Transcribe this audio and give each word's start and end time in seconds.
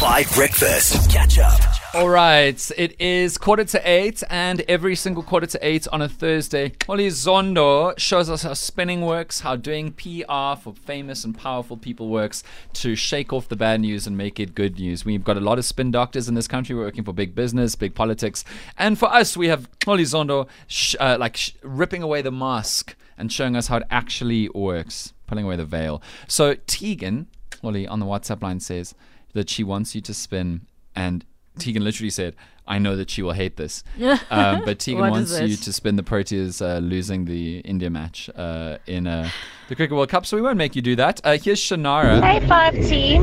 Five 0.00 0.32
Breakfast. 0.32 1.10
Catch 1.10 1.40
up. 1.40 1.60
All 1.92 2.08
right, 2.08 2.70
it 2.76 3.00
is 3.00 3.36
quarter 3.36 3.64
to 3.64 3.80
eight, 3.84 4.22
and 4.30 4.60
every 4.68 4.94
single 4.94 5.24
quarter 5.24 5.48
to 5.48 5.58
eight 5.60 5.88
on 5.88 6.00
a 6.00 6.08
Thursday, 6.08 6.68
Xoli 6.68 7.08
Zondo 7.08 7.98
shows 7.98 8.30
us 8.30 8.44
how 8.44 8.54
spinning 8.54 9.00
works, 9.00 9.40
how 9.40 9.56
doing 9.56 9.90
PR 9.90 10.54
for 10.60 10.72
famous 10.84 11.24
and 11.24 11.36
powerful 11.36 11.76
people 11.76 12.08
works 12.10 12.44
to 12.74 12.94
shake 12.94 13.32
off 13.32 13.48
the 13.48 13.56
bad 13.56 13.80
news 13.80 14.06
and 14.06 14.16
make 14.16 14.38
it 14.38 14.54
good 14.54 14.78
news. 14.78 15.04
We've 15.04 15.24
got 15.24 15.36
a 15.36 15.40
lot 15.40 15.58
of 15.58 15.64
spin 15.64 15.90
doctors 15.90 16.28
in 16.28 16.36
this 16.36 16.46
country 16.46 16.76
We're 16.76 16.84
working 16.84 17.02
for 17.02 17.12
big 17.12 17.34
business, 17.34 17.74
big 17.74 17.96
politics, 17.96 18.44
and 18.76 18.96
for 18.96 19.12
us, 19.12 19.36
we 19.36 19.48
have 19.48 19.68
Xoli 19.80 20.02
Zondo 20.02 20.46
sh- 20.68 20.94
uh, 21.00 21.16
like 21.18 21.36
sh- 21.36 21.54
ripping 21.64 22.04
away 22.04 22.22
the 22.22 22.30
mask 22.30 22.94
and 23.16 23.32
showing 23.32 23.56
us 23.56 23.66
how 23.66 23.78
it 23.78 23.84
actually 23.90 24.48
works, 24.50 25.12
pulling 25.26 25.44
away 25.44 25.56
the 25.56 25.64
veil. 25.64 26.00
So 26.28 26.54
Tegan, 26.68 27.26
Oli 27.64 27.88
on 27.88 27.98
the 27.98 28.06
WhatsApp 28.06 28.42
line 28.44 28.60
says 28.60 28.94
that 29.38 29.48
she 29.48 29.64
wants 29.64 29.94
you 29.94 30.00
to 30.02 30.12
spin 30.12 30.66
and 30.94 31.24
Tegan 31.58 31.84
literally 31.84 32.10
said, 32.10 32.34
I 32.66 32.78
know 32.78 32.96
that 32.96 33.08
she 33.10 33.22
will 33.22 33.32
hate 33.32 33.56
this. 33.56 33.82
Um, 34.30 34.62
but 34.64 34.78
Tegan 34.78 35.10
wants 35.10 35.40
you 35.40 35.56
to 35.56 35.72
spin 35.72 35.96
the 35.96 36.02
Proteas 36.02 36.60
uh, 36.60 36.78
losing 36.78 37.24
the 37.24 37.60
India 37.60 37.88
match 37.88 38.28
uh, 38.36 38.78
in 38.86 39.06
uh, 39.06 39.28
the 39.68 39.74
Cricket 39.74 39.96
World 39.96 40.10
Cup. 40.10 40.26
So 40.26 40.36
we 40.36 40.42
won't 40.42 40.58
make 40.58 40.76
you 40.76 40.82
do 40.82 40.96
that. 40.96 41.20
Uh, 41.24 41.38
here's 41.38 41.60
Shannara. 41.60 42.22
Hey, 42.22 42.46
five 42.46 42.74
team. 42.74 43.22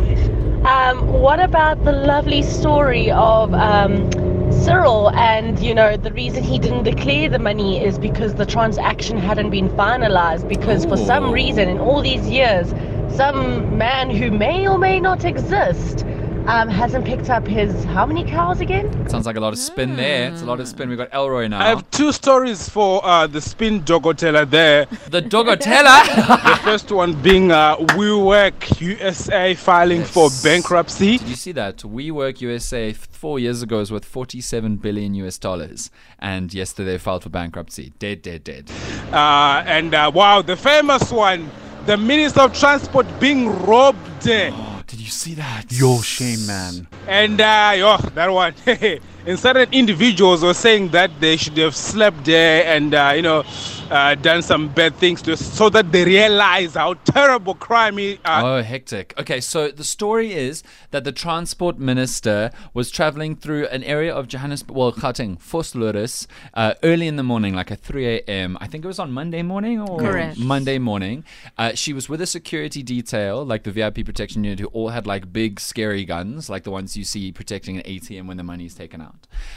Um, 0.66 1.08
what 1.08 1.40
about 1.40 1.84
the 1.86 1.92
lovely 1.92 2.42
story 2.42 3.12
of 3.12 3.54
um, 3.54 4.12
Cyril? 4.52 5.12
And 5.12 5.60
you 5.60 5.76
know, 5.76 5.96
the 5.96 6.12
reason 6.12 6.44
he 6.44 6.58
didn't 6.58 6.84
declare 6.84 7.30
the 7.30 7.40
money 7.40 7.84
is 7.84 8.00
because 8.00 8.36
the 8.36 8.46
transaction 8.48 9.18
hadn't 9.18 9.52
been 9.52 9.70
finalized. 9.70 10.48
Because 10.48 10.86
for 10.86 10.98
some 10.98 11.32
reason, 11.32 11.70
in 11.70 11.78
all 11.78 12.02
these 12.02 12.28
years, 12.28 12.74
some 13.16 13.78
man 13.78 14.10
who 14.10 14.30
may 14.30 14.68
or 14.68 14.78
may 14.78 15.00
not 15.00 15.24
exist 15.24 16.06
um, 16.48 16.70
hasn't 16.70 17.06
picked 17.06 17.30
up 17.30 17.48
his 17.48 17.84
how 17.86 18.06
many 18.06 18.24
cows 18.24 18.60
again? 18.62 19.10
Sounds 19.10 19.26
like 19.26 19.36
a 19.36 19.40
lot 19.40 19.54
of 19.54 19.60
spin 19.60 19.96
there. 19.96 20.32
It's 20.32 20.42
a 20.42 20.46
lot 20.46 20.60
of 20.60 20.68
spin. 20.68 20.90
We've 20.90 20.98
got 20.98 21.14
Elroy 21.14 21.48
now. 21.48 21.60
I 21.60 21.70
have 21.70 21.90
two 21.92 22.12
stories 22.12 22.70
for 22.70 23.04
uh, 23.06 23.26
the 23.26 23.42
spin 23.42 23.82
dogoteller 23.82 24.50
there. 24.50 24.86
the 25.10 25.22
Dogotella. 25.22 26.06
the 26.56 26.60
first 26.64 26.92
one 26.92 27.20
being 27.22 27.52
uh, 27.52 27.78
WeWork 27.78 28.80
USA 28.80 29.56
filing 29.56 30.04
for 30.04 30.30
bankruptcy. 30.44 31.18
Did 31.18 31.30
you 31.30 31.36
see 31.36 31.52
that? 31.54 31.78
WeWork 31.78 32.42
USA 32.42 32.94
four 32.94 33.40
years 33.40 33.64
ago 33.64 33.78
was 33.78 33.92
worth 33.92 34.06
47 34.06 34.76
billion 34.78 35.16
US 35.16 35.40
dollars. 35.40 35.90
And 36.20 36.54
yesterday 36.54 36.98
filed 36.98 37.24
for 37.24 37.30
bankruptcy. 37.30 37.94
Dead, 37.98 38.22
dead, 38.22 38.44
dead. 38.44 38.70
Uh, 39.12 39.64
and 39.66 39.96
uh, 39.96 40.12
wow, 40.14 40.42
the 40.42 40.56
famous 40.56 41.12
one, 41.12 41.50
the 41.86 41.98
Minister 41.98 42.42
of 42.42 42.58
Transport 42.58 43.06
being 43.20 43.48
robbed. 43.64 43.98
Oh, 44.28 44.84
did 44.88 45.00
you 45.00 45.08
see 45.08 45.36
that? 45.36 45.66
Yo, 45.70 46.02
shame, 46.02 46.46
man. 46.48 46.88
And 47.08 47.40
uh, 47.40 47.74
yo, 47.78 47.98
that 47.98 48.32
one. 48.32 48.56
and 49.28 49.40
certain 49.40 49.68
individuals 49.74 50.44
were 50.44 50.54
saying 50.54 50.90
that 50.90 51.12
they 51.20 51.38
should 51.38 51.58
have 51.58 51.76
slept 51.76 52.26
there 52.26 52.66
and 52.66 52.94
uh, 52.94 53.14
you 53.16 53.22
know 53.22 53.44
uh, 53.92 54.16
done 54.16 54.42
some 54.42 54.68
bad 54.70 54.96
things 54.96 55.22
to, 55.24 55.38
so 55.38 55.70
that 55.70 55.92
they 55.92 56.04
realize 56.06 56.74
how 56.74 56.94
terrible 57.06 57.54
crime 57.54 58.00
is. 58.00 58.18
Uh, 58.26 58.42
Oh, 58.46 58.62
hectic. 58.62 59.14
Okay, 59.18 59.40
so 59.40 59.70
the 59.70 59.84
story 59.84 60.34
is 60.34 60.64
that 60.92 61.04
the 61.04 61.12
transport 61.12 61.78
minister 61.80 62.52
was 62.74 62.90
traveling 62.92 63.36
through 63.36 63.68
an 63.68 63.84
area 63.84 64.14
of 64.14 64.28
Johannesburg, 64.28 64.76
well, 64.76 64.92
Gauteng, 64.92 65.38
Vosloorus, 65.40 66.28
uh, 66.54 66.74
early 66.84 67.08
in 67.08 67.16
the 67.16 67.24
morning, 67.24 67.54
like 67.56 67.72
at 67.72 67.80
3 67.82 68.06
a.m. 68.08 68.58
I 68.62 68.68
think 68.68 68.84
it 68.84 68.88
was 68.88 69.00
on 69.00 69.12
Monday 69.12 69.42
morning 69.42 69.80
or 69.80 70.00
Correct. 70.00 70.38
Monday 70.38 70.78
morning. 70.78 71.24
Uh, 71.58 71.74
she 71.74 71.94
was 71.94 72.08
with 72.10 72.22
a 72.22 72.28
security 72.28 72.84
detail, 72.84 73.44
like 73.46 73.64
the 73.64 73.72
VIP 73.72 74.06
protection 74.06 74.44
unit, 74.44 74.60
who 74.60 74.68
all 74.68 74.90
had 74.90 75.06
like 75.08 75.32
big, 75.32 75.60
scary 75.60 76.06
guns, 76.06 76.50
like 76.50 76.64
the 76.64 76.72
ones 76.72 76.96
you 76.96 77.04
see 77.04 77.32
protecting 77.32 77.78
an 77.78 77.84
ATM 77.84 78.28
when 78.28 78.38
the 78.38 78.44
money 78.44 78.66
is 78.66 78.76
taken 78.76 79.02
out. 79.02 79.15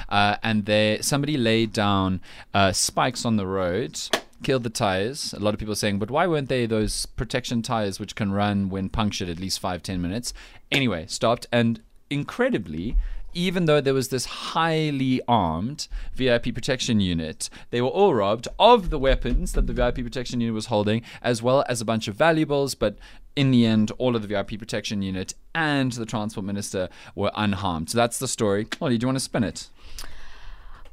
Uh, 0.09 0.37
and 0.43 0.67
they 0.67 0.99
somebody 1.01 1.37
laid 1.37 1.73
down 1.73 2.21
uh, 2.55 2.73
spikes 2.73 3.25
on 3.25 3.37
the 3.37 3.47
road 3.47 4.01
killed 4.43 4.63
the 4.63 4.71
tires. 4.71 5.33
A 5.33 5.41
lot 5.41 5.55
of 5.55 5.61
people 5.61 5.75
saying, 5.75 5.99
but 5.99 6.11
why 6.11 6.27
weren't 6.27 6.49
they 6.49 6.67
those 6.67 7.07
protection 7.07 7.63
tires 7.63 7.99
which 7.99 8.15
can 8.15 8.33
run 8.33 8.69
when 8.69 8.89
punctured 8.89 9.29
at 9.29 9.41
least 9.41 9.59
five, 9.61 9.83
ten 9.83 10.01
minutes? 10.01 10.33
Anyway, 10.71 11.07
stopped 11.09 11.47
and 11.51 11.81
incredibly, 12.11 12.97
even 13.35 13.67
though 13.67 13.81
there 13.81 13.95
was 13.95 14.09
this 14.09 14.25
highly 14.25 15.21
armed 15.29 15.89
VIP 16.15 16.55
protection 16.55 17.01
unit, 17.01 17.51
they 17.71 17.81
were 17.81 17.89
all 17.89 18.15
robbed 18.15 18.49
of 18.59 18.91
the 18.91 18.99
weapons 18.99 19.53
that 19.53 19.67
the 19.67 19.73
VIP 19.73 19.97
protection 19.97 20.41
unit 20.41 20.55
was 20.55 20.67
holding, 20.67 21.03
as 21.23 21.43
well 21.43 21.65
as 21.69 21.81
a 21.81 21.85
bunch 21.85 22.09
of 22.09 22.17
valuables. 22.17 22.75
But 22.75 22.97
in 23.37 23.51
the 23.51 23.67
end, 23.67 23.93
all 23.99 24.17
of 24.17 24.23
the 24.23 24.29
VIP 24.29 24.59
protection 24.59 25.03
unit 25.03 25.35
and 25.55 25.93
the 25.93 26.07
transport 26.07 26.45
minister 26.47 26.89
were 27.15 27.31
unharmed. 27.37 27.91
So 27.91 27.99
that's 27.99 28.19
the 28.19 28.29
story. 28.29 28.65
Xoli, 28.65 28.99
do 28.99 29.05
you 29.05 29.09
want 29.09 29.17
to 29.17 29.25
spin 29.25 29.45
it? 29.45 29.69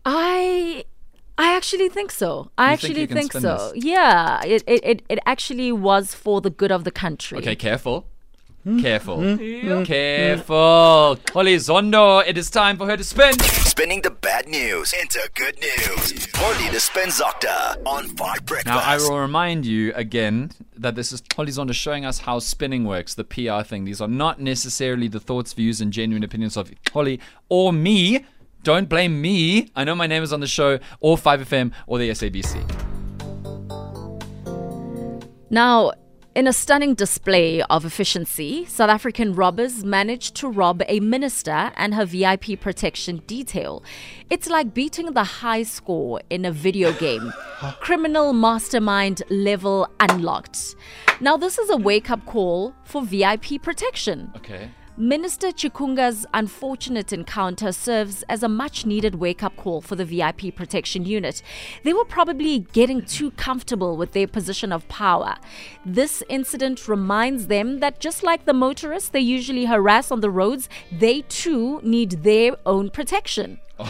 I 0.05 0.85
I 1.37 1.55
actually 1.55 1.89
think 1.89 2.11
so. 2.11 2.51
I 2.57 2.67
You 2.67 2.73
actually 2.73 3.07
can 3.07 3.17
think, 3.17 3.33
so. 3.33 3.71
this? 3.73 3.83
Yeah, 3.83 4.41
it, 4.45 4.63
it, 4.67 5.01
it 5.09 5.19
actually 5.25 5.71
was 5.71 6.13
for 6.13 6.39
the 6.39 6.49
good 6.49 6.71
of 6.71 6.83
the 6.85 6.91
country. 6.91 7.39
Okay, 7.39 7.55
careful. 7.55 8.05
Hmm? 8.65 8.79
Careful. 8.79 9.17
Hmm? 9.21 9.35
Hmm? 9.35 9.83
Careful. 9.83 11.17
Xoli 11.27 11.55
Zondo, 11.57 12.27
it 12.27 12.35
is 12.35 12.49
time 12.49 12.77
for 12.77 12.87
her 12.87 12.97
to 12.97 13.03
spin. 13.03 13.37
Spinning 13.39 14.01
the 14.01 14.09
bad 14.09 14.47
news 14.47 14.91
into 14.91 15.19
good 15.35 15.55
news. 15.61 16.27
Only 16.43 16.69
the 16.69 16.79
Spin 16.79 17.09
Doctor 17.15 17.47
on 17.85 18.07
Five 18.17 18.43
Breakfast. 18.43 18.65
Now, 18.65 18.79
I 18.79 18.97
will 18.97 19.19
remind 19.19 19.67
you 19.67 19.93
again 19.93 20.49
that 20.75 20.95
this 20.95 21.11
is 21.11 21.21
Xoli 21.21 21.49
Zondo 21.49 21.73
showing 21.73 22.05
us 22.05 22.17
how 22.17 22.39
spinning 22.39 22.85
works, 22.85 23.13
the 23.13 23.23
PR 23.23 23.61
thing. 23.61 23.85
These 23.85 24.01
are 24.01 24.07
not 24.07 24.41
necessarily 24.41 25.09
the 25.09 25.19
thoughts, 25.19 25.53
views, 25.53 25.79
and 25.79 25.93
genuine 25.93 26.23
opinions 26.23 26.57
of 26.57 26.71
Xoli 26.85 27.19
or 27.49 27.71
me. 27.71 28.25
Don't 28.63 28.89
blame 28.89 29.21
me. 29.21 29.69
I 29.75 29.83
know 29.83 29.93
my 29.93 30.07
name 30.07 30.23
is 30.23 30.33
on 30.33 30.39
the 30.39 30.47
show, 30.47 30.79
or 31.01 31.17
5FM, 31.17 31.71
or 31.85 31.99
the 31.99 32.09
SABC. 32.09 32.63
Now, 35.51 35.91
in 36.35 36.47
a 36.47 36.53
stunning 36.53 36.95
display 36.95 37.61
of 37.61 37.85
efficiency, 37.85 38.65
South 38.65 38.89
African 38.89 39.33
robbers 39.33 39.85
managed 39.85 40.35
to 40.35 40.49
rob 40.49 40.83
a 40.87 40.99
minister 40.99 41.71
and 41.77 41.93
her 41.93 42.05
VIP 42.05 42.59
protection 42.59 43.21
detail. 43.25 43.81
It's 44.29 44.49
like 44.49 44.73
beating 44.73 45.13
the 45.13 45.23
high 45.23 45.63
score 45.63 46.21
in 46.29 46.43
a 46.43 46.51
video 46.51 46.91
game. 46.91 47.31
Criminal 47.79 48.33
mastermind 48.33 49.23
level 49.29 49.87
unlocked. 50.01 50.75
Now, 51.21 51.37
this 51.37 51.57
is 51.57 51.69
a 51.69 51.77
wake 51.77 52.11
up 52.11 52.25
call 52.25 52.75
for 52.83 53.01
VIP 53.01 53.61
protection. 53.61 54.29
Okay. 54.35 54.69
Minister 54.97 55.47
Chikunga's 55.47 56.25
unfortunate 56.33 57.11
encounter 57.11 57.73
serves 57.73 58.23
as 58.29 58.43
a 58.43 58.47
much 58.47 58.85
needed 58.85 59.15
wake 59.15 59.43
up 59.43 59.53
call 59.57 59.81
for 59.81 59.97
the 59.97 60.05
VIP 60.05 60.55
protection 60.55 61.03
unit. 61.03 61.41
They 61.83 61.91
were 61.91 62.05
probably 62.05 62.59
getting 62.59 63.01
too 63.01 63.31
comfortable 63.31 63.97
with 63.97 64.13
their 64.13 64.25
position 64.25 64.71
of 64.71 64.87
power. 64.87 65.35
This 65.85 66.23
incident 66.29 66.87
reminds 66.87 67.47
them 67.47 67.81
that 67.81 67.99
just 67.99 68.23
like 68.23 68.45
the 68.45 68.53
motorists 68.53 69.09
they 69.09 69.19
usually 69.19 69.65
harass 69.65 70.11
on 70.11 70.21
the 70.21 70.29
roads, 70.29 70.69
they 70.93 71.23
too 71.23 71.81
need 71.83 72.23
their 72.23 72.55
own 72.65 72.89
protection. 72.89 73.59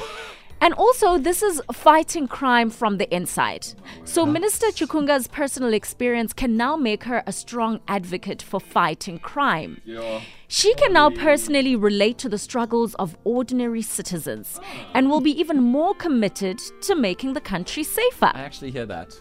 And 0.62 0.74
also, 0.74 1.18
this 1.18 1.44
is 1.44 1.62
fighting 1.74 2.28
crime 2.28 2.70
from 2.70 2.98
the 2.98 3.14
inside. 3.14 3.68
So, 4.04 4.26
Minister 4.26 4.68
Chikunga's 4.68 5.28
personal 5.28 5.74
experience 5.74 6.34
can 6.34 6.56
now 6.56 6.76
make 6.76 7.04
her 7.04 7.24
a 7.28 7.32
strong 7.32 7.82
advocate 7.88 8.42
for 8.42 8.60
fighting 8.60 9.20
crime. 9.20 9.82
She 10.56 10.74
can 10.76 10.94
now 10.94 11.10
personally 11.10 11.76
relate 11.76 12.18
to 12.20 12.30
the 12.30 12.38
struggles 12.38 12.96
of 12.96 13.18
ordinary 13.26 13.82
citizens 13.82 14.58
and 14.94 15.10
will 15.10 15.20
be 15.20 15.38
even 15.38 15.62
more 15.62 15.94
committed 15.94 16.60
to 16.84 16.96
making 16.96 17.34
the 17.34 17.42
country 17.42 17.84
safer. 17.84 18.32
I 18.34 18.40
actually 18.40 18.72
hear 18.72 18.86
that. 18.86 19.20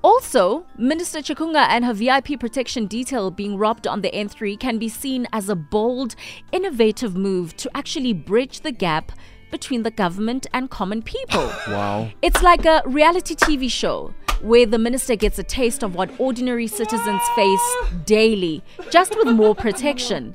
Also, 0.00 0.64
Minister 0.78 1.18
Chikunga 1.18 1.66
and 1.68 1.84
her 1.84 1.92
VIP 1.92 2.40
protection 2.40 2.86
detail 2.86 3.30
being 3.30 3.58
robbed 3.58 3.86
on 3.86 4.00
the 4.00 4.10
N3 4.12 4.58
can 4.58 4.78
be 4.78 4.88
seen 4.88 5.26
as 5.30 5.50
a 5.50 5.54
bold, 5.54 6.16
innovative 6.52 7.14
move 7.14 7.54
to 7.58 7.70
actually 7.76 8.14
bridge 8.14 8.60
the 8.60 8.72
gap 8.72 9.12
between 9.50 9.82
the 9.82 9.90
government 9.90 10.46
and 10.52 10.70
common 10.70 11.02
people. 11.02 11.50
Wow. 11.68 12.10
It's 12.22 12.42
like 12.42 12.64
a 12.64 12.82
reality 12.86 13.34
TV 13.34 13.70
show 13.70 14.14
where 14.42 14.66
the 14.66 14.78
minister 14.78 15.16
gets 15.16 15.38
a 15.38 15.42
taste 15.42 15.82
of 15.82 15.94
what 15.94 16.10
ordinary 16.18 16.66
citizens 16.66 17.22
face 17.34 17.76
daily, 18.04 18.62
just 18.90 19.16
with 19.16 19.28
more 19.34 19.54
protection. 19.54 20.34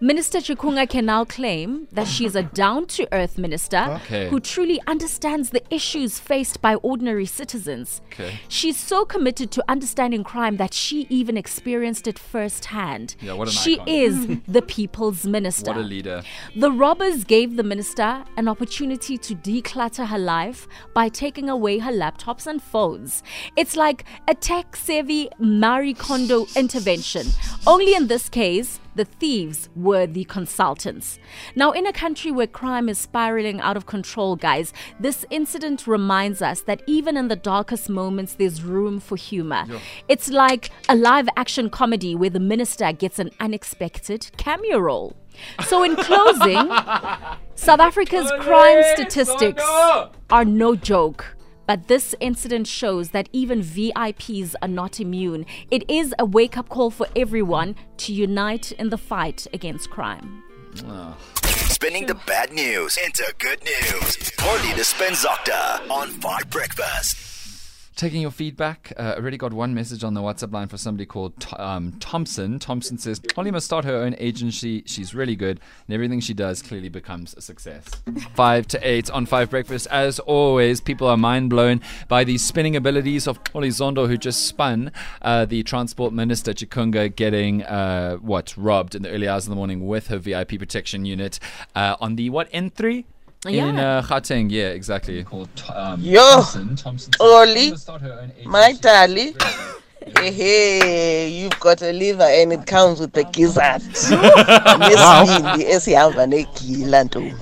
Minister 0.00 0.38
Chikunga 0.38 0.88
can 0.88 1.06
now 1.06 1.24
claim 1.24 1.86
that 1.92 2.08
she 2.08 2.24
is 2.24 2.34
a 2.34 2.42
down 2.42 2.86
to 2.86 3.06
earth 3.12 3.38
minister 3.38 4.00
Okay. 4.02 4.28
who 4.30 4.40
truly 4.40 4.80
understands 4.88 5.50
the 5.50 5.62
issues 5.72 6.18
faced 6.18 6.60
by 6.60 6.74
ordinary 6.76 7.24
citizens. 7.26 8.00
Okay. 8.12 8.40
She's 8.48 8.76
so 8.76 9.04
committed 9.04 9.52
to 9.52 9.62
understanding 9.68 10.24
crime 10.24 10.56
that 10.56 10.74
she 10.74 11.06
even 11.08 11.36
experienced 11.36 12.08
it 12.08 12.18
firsthand. 12.18 13.14
Yeah, 13.20 13.44
she 13.44 13.74
icon. 13.74 13.88
is 13.88 14.26
the 14.48 14.62
people's 14.62 15.24
minister. 15.24 15.70
What 15.70 15.80
a 15.80 15.84
leader. 15.84 16.24
The 16.56 16.72
robbers 16.72 17.22
gave 17.22 17.54
the 17.56 17.62
minister 17.62 18.24
an 18.36 18.48
opportunity 18.52 19.16
to 19.16 19.34
declutter 19.34 20.06
her 20.06 20.18
life 20.18 20.68
by 20.94 21.08
taking 21.08 21.48
away 21.48 21.78
her 21.78 21.90
laptops 21.90 22.46
and 22.46 22.62
phones. 22.62 23.22
It's 23.56 23.76
like 23.76 24.04
a 24.28 24.34
tech 24.34 24.76
savvy 24.76 25.30
Marie 25.38 25.94
Kondo 25.94 26.46
intervention. 26.54 27.26
Only 27.66 27.94
in 27.94 28.06
this 28.08 28.28
case, 28.28 28.78
The 28.94 29.04
thieves 29.06 29.70
were 29.74 30.06
the 30.06 30.24
consultants. 30.24 31.18
Now, 31.56 31.72
in 31.72 31.86
a 31.86 31.92
country 31.92 32.30
where 32.30 32.46
crime 32.46 32.90
is 32.90 32.98
spiraling 32.98 33.58
out 33.60 33.76
of 33.76 33.86
control, 33.86 34.36
guys, 34.36 34.74
this 35.00 35.24
incident 35.30 35.86
reminds 35.86 36.42
us 36.42 36.60
that 36.62 36.82
even 36.86 37.16
in 37.16 37.28
the 37.28 37.36
darkest 37.36 37.88
moments, 37.88 38.34
there's 38.34 38.62
room 38.62 39.00
for 39.00 39.16
humor. 39.16 39.64
It's 40.08 40.28
like 40.28 40.70
a 40.90 40.94
live 40.94 41.28
action 41.36 41.70
comedy 41.70 42.14
where 42.14 42.30
the 42.30 42.40
minister 42.40 42.92
gets 42.92 43.18
an 43.18 43.30
unexpected 43.40 44.30
cameo 44.36 44.78
role. 44.78 45.16
So, 45.64 45.82
in 45.82 45.96
closing, 45.96 46.68
South 47.54 47.80
Africa's 47.80 48.30
crime 48.40 48.82
statistics 48.94 49.62
are 50.30 50.44
no 50.44 50.76
joke. 50.76 51.36
But 51.66 51.88
this 51.88 52.14
incident 52.20 52.66
shows 52.66 53.10
that 53.10 53.28
even 53.32 53.62
VIPs 53.62 54.54
are 54.60 54.68
not 54.68 55.00
immune. 55.00 55.46
It 55.70 55.88
is 55.88 56.14
a 56.18 56.24
wake 56.24 56.58
up 56.58 56.68
call 56.68 56.90
for 56.90 57.06
everyone 57.14 57.76
to 57.98 58.12
unite 58.12 58.72
in 58.72 58.90
the 58.90 58.98
fight 58.98 59.46
against 59.52 59.88
crime. 59.90 60.42
Spinning 61.44 62.06
the 62.06 62.18
bad 62.26 62.52
news 62.52 62.98
into 63.04 63.24
good 63.38 63.62
news. 63.64 64.30
Pauline 64.38 64.76
Spenzocta 64.76 65.88
on 65.90 66.08
Five 66.08 66.50
Breakfast. 66.50 67.31
Taking 67.94 68.22
your 68.22 68.30
feedback, 68.30 68.92
uh, 68.96 69.02
I 69.02 69.16
already 69.16 69.36
got 69.36 69.52
one 69.52 69.74
message 69.74 70.02
on 70.02 70.14
the 70.14 70.22
WhatsApp 70.22 70.50
line 70.50 70.66
for 70.66 70.78
somebody 70.78 71.04
called 71.04 71.34
um, 71.58 71.92
Thompson. 72.00 72.58
Thompson 72.58 72.96
says, 72.96 73.20
Xoli 73.20 73.52
must 73.52 73.66
start 73.66 73.84
her 73.84 73.96
own 73.96 74.16
agency. 74.18 74.82
She's 74.86 75.14
really 75.14 75.36
good, 75.36 75.60
and 75.86 75.94
everything 75.94 76.20
she 76.20 76.32
does 76.32 76.62
clearly 76.62 76.88
becomes 76.88 77.34
a 77.34 77.42
success. 77.42 77.84
five 78.34 78.66
to 78.68 78.88
eight 78.88 79.10
on 79.10 79.26
Five 79.26 79.50
Breakfast. 79.50 79.86
As 79.90 80.18
always, 80.20 80.80
people 80.80 81.06
are 81.06 81.18
mind 81.18 81.50
blown 81.50 81.82
by 82.08 82.24
the 82.24 82.38
spinning 82.38 82.76
abilities 82.76 83.28
of 83.28 83.44
Xoli 83.44 83.68
Zondo, 83.68 84.08
who 84.08 84.16
just 84.16 84.46
spun 84.46 84.90
uh, 85.20 85.44
the 85.44 85.62
Transport 85.62 86.14
Minister 86.14 86.54
Chikunga 86.54 87.14
getting, 87.14 87.62
uh, 87.62 88.16
what, 88.16 88.54
robbed 88.56 88.94
in 88.94 89.02
the 89.02 89.10
early 89.10 89.28
hours 89.28 89.44
of 89.44 89.50
the 89.50 89.56
morning 89.56 89.86
with 89.86 90.06
her 90.06 90.18
VIP 90.18 90.58
protection 90.58 91.04
unit 91.04 91.38
uh, 91.74 91.96
on 92.00 92.16
the, 92.16 92.30
what, 92.30 92.50
N3? 92.52 93.04
In 93.46 93.54
Yeah. 93.54 93.98
uh, 93.98 94.02
Gauteng, 94.02 94.50
yeah, 94.50 94.68
exactly. 94.68 95.24
Called 95.24 95.48
um, 95.74 96.00
Yo, 96.00 96.20
Thompson. 96.20 96.76
Thompson 96.76 97.12
Oli, 97.20 97.34
"Holly 97.34 97.70
must 97.70 97.82
start 97.82 98.00
her 98.02 98.12
own 98.20 98.32
my 98.44 98.72
darling. 98.74 99.34
Hey, 100.18 100.32
hey, 100.32 101.28
you've 101.28 101.58
got 101.60 101.80
a 101.82 101.92
liver 101.92 102.22
and 102.24 102.52
it 102.52 102.66
comes 102.66 103.00
with 103.00 103.16
a 103.16 103.24
gizzard. 103.24 103.82
Nesibindi 103.82 105.64
esihamba 105.74 106.26
negila 106.26 107.04
ntombi. 107.04 107.34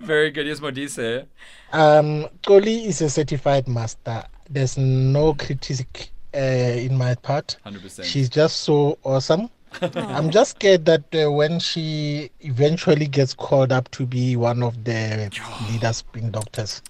Very 0.00 0.30
good. 0.30 0.46
Yes, 0.46 0.60
Modise. 0.60 1.26
Um, 1.72 2.26
Xoli 2.42 2.86
is 2.86 3.00
a 3.02 3.08
certified 3.10 3.68
master. 3.68 4.24
There's 4.50 4.76
no 4.78 5.34
critique 5.34 6.10
uh, 6.34 6.38
in 6.38 6.96
my 6.96 7.14
part. 7.16 7.56
100%. 7.66 8.04
She's 8.04 8.28
just 8.28 8.56
so 8.62 8.98
awesome. 9.04 9.48
I'm 9.96 10.30
just 10.30 10.52
scared 10.52 10.84
that 10.86 11.04
uh, 11.14 11.30
when 11.30 11.58
she 11.58 12.30
eventually 12.40 13.06
gets 13.06 13.34
called 13.34 13.72
up 13.72 13.90
to 13.92 14.06
be 14.06 14.36
one 14.36 14.62
of 14.62 14.84
the 14.84 15.30
leader 15.70 15.92
spin 15.92 16.30
doctors, 16.30 16.82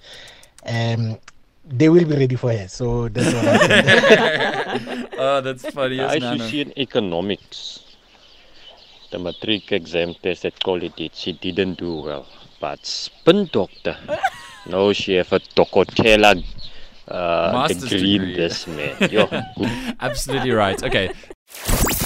um, 0.67 1.19
they 1.65 1.89
will 1.89 2.05
be 2.05 2.17
ready 2.17 2.37
for 2.37 2.53
her. 2.53 2.69
So 2.69 3.09
that's 3.09 3.33
what 3.33 3.47
I'm 3.47 3.61
saying. 3.61 5.07
oh, 5.19 5.41
that's 5.41 5.67
funny. 5.71 5.97
Yes, 5.97 6.17
As 6.17 6.31
you 6.31 6.39
Nana. 6.39 6.49
see 6.49 6.61
in 6.61 6.79
economics, 6.79 7.97
the 9.11 9.19
matric 9.19 9.71
exam 9.73 10.15
test 10.23 10.43
that 10.43 10.59
Xoli 10.61 10.95
did, 10.95 11.15
she 11.15 11.33
didn't 11.33 11.79
do 11.79 11.97
well. 12.03 12.27
But 12.61 12.85
spin 12.87 13.49
doctor, 13.53 13.97
no, 14.67 14.93
she 14.93 15.15
have 15.15 15.33
a 15.33 15.41
docotella 15.41 16.43
uh, 17.09 17.51
Master's 17.53 17.91
degree, 17.91 18.19
degree. 18.19 18.37
this 18.37 18.67
man. 18.67 18.97
Yo, 19.11 19.29
Absolutely 20.01 20.53
right. 20.53 20.81
Okay. 20.83 21.11